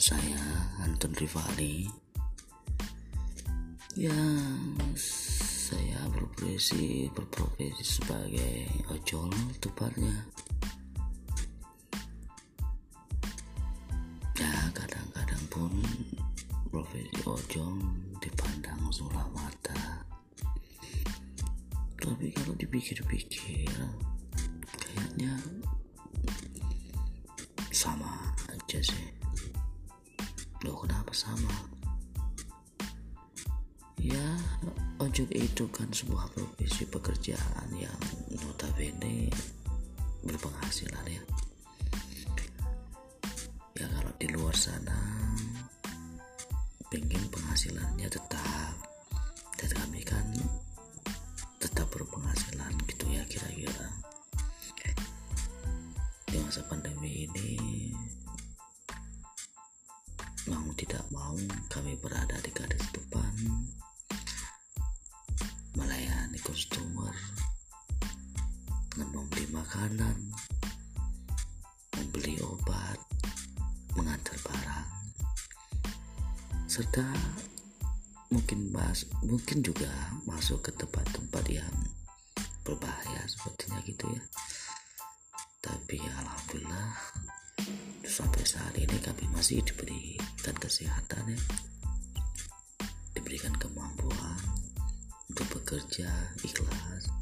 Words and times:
saya 0.00 0.40
Anton 0.80 1.12
Rivali 1.12 1.84
ya 3.94 4.16
saya 4.86 6.02
berprofesi 6.08 7.06
berprofesi 7.12 7.84
sebagai 7.84 8.66
ojol 8.90 9.28
tepatnya. 9.60 10.24
Ya 14.40 14.52
kadang-kadang 14.72 15.44
pun 15.52 15.72
profesi 16.72 17.22
ojol 17.28 17.76
dipandang 18.24 18.82
sebelah 18.88 19.28
mata. 19.36 20.04
Tapi 22.00 22.32
kalau 22.34 22.54
dipikir-pikir 22.56 23.70
kayaknya 24.80 25.36
sama 27.72 28.19
aja 28.60 28.80
sih. 28.84 29.08
Loh 30.68 30.76
kenapa 30.76 31.16
sama? 31.16 31.48
Ya 33.96 34.36
ojol 35.00 35.28
itu 35.32 35.64
kan 35.72 35.88
sebuah 35.88 36.28
profesi 36.36 36.84
pekerjaan 36.84 37.68
yang 37.72 38.00
notabene 38.36 39.32
berpenghasilan 40.24 41.04
ya. 41.08 41.24
Ya 43.80 43.86
kalau 43.88 44.12
di 44.20 44.28
luar 44.28 44.52
sana 44.52 44.96
pengen 46.92 47.24
penghasilannya 47.32 48.08
tetap. 48.12 48.74
Dan 49.56 49.70
kami 49.76 50.00
tidak 60.80 61.04
mau 61.12 61.36
kami 61.68 61.92
berada 62.00 62.40
di 62.40 62.48
garis 62.56 62.88
depan 62.96 63.28
melayani 65.76 66.40
customer 66.40 67.12
membeli 68.96 69.44
makanan 69.52 70.16
membeli 72.00 72.40
obat 72.40 72.96
mengantar 73.92 74.40
barang. 74.40 74.88
Serta 76.64 77.04
mungkin 78.32 78.72
mas 78.72 79.04
mungkin 79.20 79.60
juga 79.60 79.92
masuk 80.24 80.64
ke 80.64 80.72
tempat-tempat 80.80 81.44
yang 81.52 81.76
berbahaya 82.64 83.20
sepertinya 83.28 83.84
gitu 83.84 84.08
ya. 84.16 84.24
Tapi 85.60 86.00
alhamdulillah 86.00 86.96
sampai 88.08 88.48
saat 88.48 88.74
ini 88.80 88.96
kami 89.04 89.28
masih 89.28 89.60
diberikan 90.40 90.56
kesehatan 90.56 91.36
ya. 91.36 91.40
Diberikan 93.12 93.52
kemampuan 93.60 94.40
untuk 95.28 95.44
bekerja 95.52 96.08
ikhlas 96.40 97.12